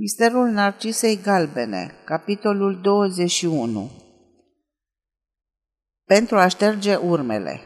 [0.00, 3.90] Misterul Narcisei Galbene, capitolul 21
[6.04, 7.60] Pentru a șterge urmele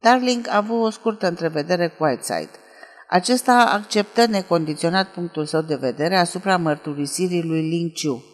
[0.00, 2.50] Darling a avut o scurtă întrevedere cu Whiteside.
[3.08, 8.24] Acesta acceptă necondiționat punctul său de vedere asupra mărturisirii lui Ling Chu.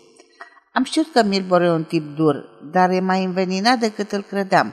[0.72, 4.72] Am știut că Milbor e un tip dur, dar e mai înveninat decât îl credeam.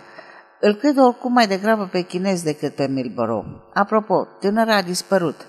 [0.59, 3.45] Îl cred oricum mai degrabă pe chinez decât pe Milboro.
[3.73, 5.45] Apropo, tânăra a dispărut.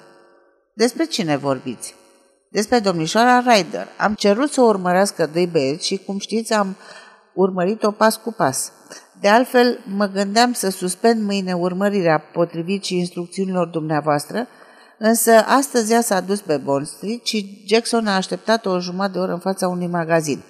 [0.74, 2.02] Despre cine vorbiți?
[2.54, 3.88] Despre domnișoara Ryder.
[3.96, 6.76] Am cerut să o urmărească doi băieți și, cum știți, am
[7.32, 8.72] urmărit-o pas cu pas.
[9.20, 14.46] De altfel, mă gândeam să suspend mâine urmărirea potrivit și instrucțiunilor dumneavoastră,
[14.98, 19.18] însă astăzi ea s-a dus pe Bond Street și Jackson a așteptat o jumătate de
[19.18, 20.42] oră în fața unui magazin.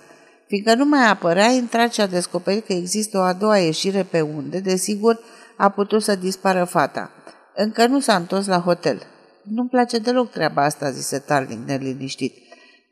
[0.47, 4.03] Fiindcă nu mai apărea, a intrat și a descoperit că există o a doua ieșire
[4.03, 5.21] pe unde, desigur,
[5.57, 7.11] a putut să dispară fata.
[7.55, 9.03] Încă nu s-a întors la hotel.
[9.45, 12.35] Nu-mi place deloc treaba asta, zise Tarling, neliniștit.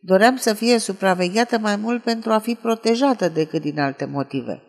[0.01, 4.63] Doream să fie supravegheată mai mult pentru a fi protejată decât din alte motive.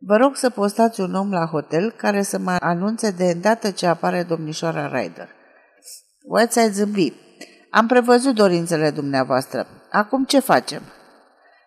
[0.00, 3.86] Vă rog să postați un om la hotel care să mă anunțe de îndată ce
[3.86, 5.28] apare domnișoara Ryder.
[6.22, 7.12] Whiteside zâmbi.
[7.70, 9.66] Am prevăzut dorințele dumneavoastră.
[9.90, 10.82] Acum ce facem?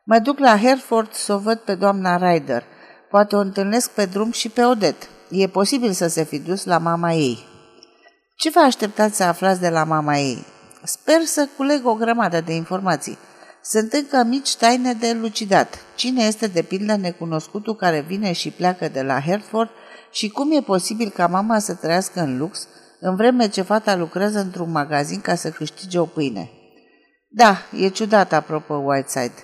[0.04, 2.64] Mă duc la Hereford să o văd pe doamna Ryder.
[3.10, 5.10] Poate o întâlnesc pe drum și pe Odet.
[5.30, 7.51] E posibil să se fi dus la mama ei.
[8.42, 10.46] Ce vă așteptați să aflați de la mama ei?
[10.84, 13.18] Sper să culeg o grămadă de informații.
[13.64, 15.80] Sunt încă mici taine de lucidat.
[15.96, 19.70] Cine este de pildă necunoscutul care vine și pleacă de la Hertford
[20.12, 22.68] și cum e posibil ca mama să trăiască în lux,
[23.00, 26.50] în vreme ce fata lucrează într-un magazin ca să câștige o pâine.
[27.28, 29.44] Da, e ciudat, apropo Whiteside.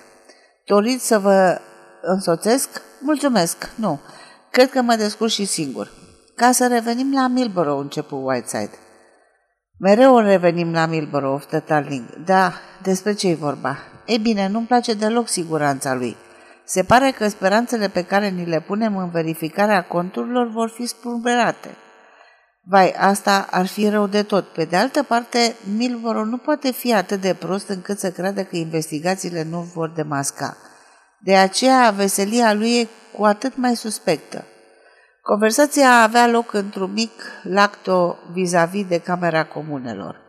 [0.66, 1.60] Doriți să vă
[2.02, 2.82] însoțesc?
[3.00, 4.00] Mulțumesc, nu.
[4.50, 5.92] Cred că mă descurc și singur.
[6.34, 8.78] Ca să revenim la Milborough, începu Whiteside.
[9.80, 12.04] Mereu revenim la Milborough, oftă Tarling.
[12.24, 13.76] Da, despre ce-i vorba?
[14.06, 16.16] Ei bine, nu-mi place deloc siguranța lui.
[16.64, 21.68] Se pare că speranțele pe care ni le punem în verificarea conturilor vor fi spulberate.
[22.62, 24.48] Vai, asta ar fi rău de tot.
[24.48, 28.56] Pe de altă parte, Milborough nu poate fi atât de prost încât să creadă că
[28.56, 30.56] investigațiile nu vor demasca.
[31.18, 34.44] De aceea, veselia lui e cu atât mai suspectă.
[35.28, 37.10] Conversația avea loc într-un mic
[37.42, 40.20] lacto vis-a-vis de Camera Comunelor.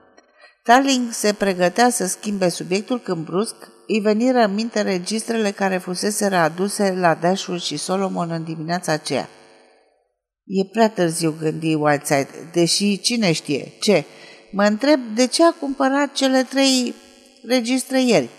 [0.64, 3.56] Tarling se pregătea să schimbe subiectul când brusc
[3.88, 9.30] îi veniră în minte registrele care fusese aduse la Dashwood și Solomon în dimineața aceea.
[10.46, 14.04] E prea târziu, gândi Whiteside, deși cine știe, ce?
[14.52, 16.94] Mă întreb de ce a cumpărat cele trei
[17.48, 18.30] registre ieri.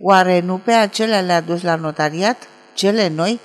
[0.00, 2.48] Oare nu pe acelea le-a dus la notariat?
[2.74, 3.40] Cele noi?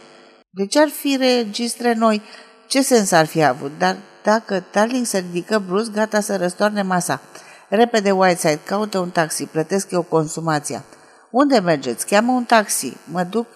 [0.49, 2.21] De ce ar fi registre noi?
[2.69, 3.71] Ce sens ar fi avut?
[3.77, 7.21] Dar dacă Tarling se ridică brusc, gata să răstoarne masa.
[7.69, 10.83] Repede, Whiteside, caută un taxi, plătesc eu consumația.
[11.31, 12.05] Unde mergeți?
[12.05, 12.97] Cheamă un taxi.
[13.11, 13.47] Mă duc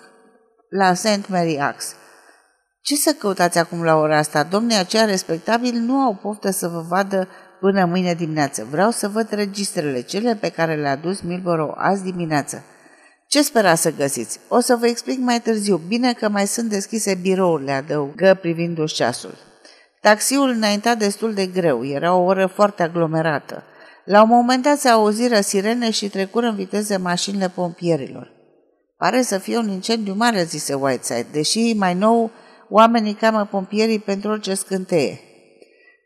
[0.69, 1.27] la St.
[1.27, 1.95] Mary Axe.
[2.81, 4.43] Ce să căutați acum la ora asta?
[4.43, 7.27] Domnii aceia respectabili nu au poftă să vă vadă
[7.59, 8.67] până mâine dimineață.
[8.69, 12.63] Vreau să văd registrele, cele pe care le-a dus Milboro azi dimineață.
[13.33, 14.39] Ce spera să găsiți?
[14.47, 15.81] O să vă explic mai târziu.
[15.87, 19.35] Bine că mai sunt deschise birourile, adăugă privindu-și ceasul.
[20.01, 23.63] Taxiul înainta destul de greu, era o oră foarte aglomerată.
[24.05, 28.31] La un moment dat se auziră sirene și trecură în viteză mașinile pompierilor.
[28.97, 32.31] Pare să fie un incendiu mare, zise Whiteside, deși mai nou
[32.69, 35.19] oamenii camă pompierii pentru orice scânteie.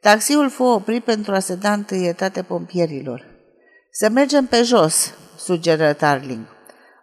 [0.01, 3.25] Taxiul fu oprit pentru a se da întâietate pompierilor.
[3.91, 6.55] Să mergem pe jos, sugeră Tarling.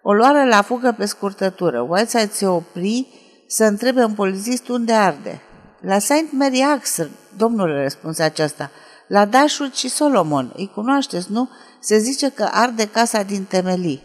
[0.07, 1.81] O luară la fugă pe scurtătură.
[1.81, 3.07] Whiteside se opri
[3.47, 5.41] să întrebe un polițist unde arde.
[5.81, 8.71] La Saint Mary Axe, domnule, răspunse aceasta.
[9.09, 10.53] La Dashwood și Solomon.
[10.57, 11.49] Îi cunoașteți, nu?
[11.81, 14.03] Se zice că arde casa din temelii.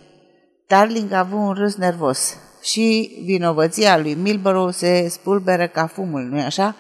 [0.68, 2.38] Darling a avut un râs nervos.
[2.62, 6.76] Și vinovăția lui Milborough se spulberă ca fumul, nu-i așa?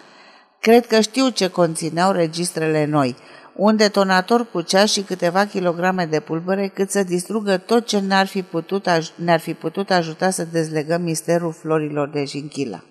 [0.59, 3.15] Cred că știu ce conțineau registrele noi–
[3.61, 8.27] un detonator cu ceas și câteva kilograme de pulbere cât să distrugă tot ce ne-ar
[8.27, 12.83] fi, putut, ne-ar fi putut ajuta să dezlegăm misterul florilor de jinchila.